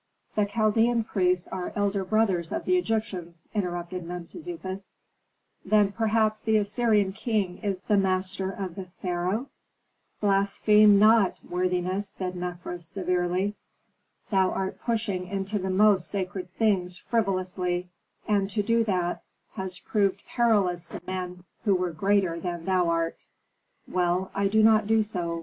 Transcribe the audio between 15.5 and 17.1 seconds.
the most sacred things